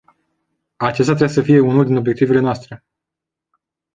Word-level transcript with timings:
Acesta 0.77 1.13
trebuie 1.13 1.35
să 1.35 1.41
fie 1.41 1.59
unul 1.59 1.81
dintre 1.83 1.97
obiectivele 1.99 2.39
noastre. 2.39 2.85